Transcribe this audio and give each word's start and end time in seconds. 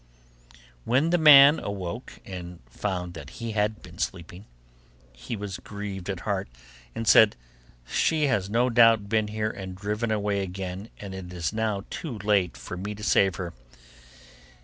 When 0.83 1.11
the 1.11 1.19
man 1.19 1.59
awoke 1.59 2.21
and 2.25 2.59
found 2.67 3.13
that 3.13 3.29
he 3.37 3.51
had 3.51 3.83
been 3.83 3.99
sleeping, 3.99 4.45
he 5.13 5.35
was 5.35 5.59
grieved 5.59 6.09
at 6.09 6.21
heart, 6.21 6.49
and 6.95 7.07
said, 7.07 7.35
'She 7.85 8.23
has 8.25 8.49
no 8.49 8.71
doubt 8.71 9.09
been 9.09 9.27
here 9.27 9.51
and 9.51 9.75
driven 9.75 10.09
away 10.09 10.39
again, 10.41 10.89
and 10.99 11.13
it 11.13 11.31
is 11.31 11.53
now 11.53 11.83
too 11.91 12.17
late 12.17 12.57
for 12.57 12.75
me 12.77 12.95
to 12.95 13.03
save 13.03 13.35
her. 13.35 13.53